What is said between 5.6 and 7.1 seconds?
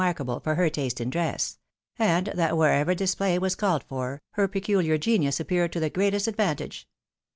to the greatest ad vantage.